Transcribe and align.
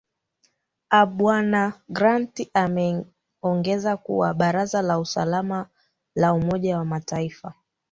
a 0.99 1.05
bwana 1.17 1.61
grant 1.95 2.47
ameongeza 2.53 3.97
kuwa 3.97 4.33
baraza 4.33 4.81
la 4.81 4.99
usalama 4.99 5.69
la 6.15 6.33
umoja 6.33 6.77
wa 6.77 6.85
mataifa 6.85 7.53